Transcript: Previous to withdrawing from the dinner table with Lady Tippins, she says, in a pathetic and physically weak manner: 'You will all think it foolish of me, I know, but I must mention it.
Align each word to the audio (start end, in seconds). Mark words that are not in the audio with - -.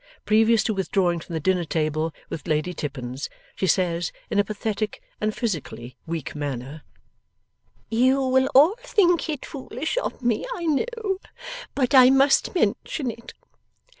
Previous 0.25 0.63
to 0.63 0.73
withdrawing 0.73 1.19
from 1.19 1.33
the 1.33 1.39
dinner 1.39 1.63
table 1.63 2.11
with 2.27 2.47
Lady 2.47 2.73
Tippins, 2.73 3.29
she 3.55 3.67
says, 3.67 4.11
in 4.31 4.39
a 4.39 4.43
pathetic 4.43 4.99
and 5.21 5.31
physically 5.35 5.95
weak 6.07 6.33
manner: 6.35 6.81
'You 7.91 8.19
will 8.23 8.49
all 8.55 8.73
think 8.81 9.29
it 9.29 9.45
foolish 9.45 9.99
of 9.99 10.23
me, 10.23 10.43
I 10.55 10.63
know, 10.63 11.19
but 11.75 11.93
I 11.93 12.09
must 12.09 12.55
mention 12.55 13.11
it. 13.11 13.33